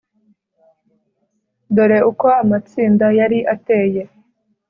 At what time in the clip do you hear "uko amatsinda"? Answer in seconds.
2.11-3.05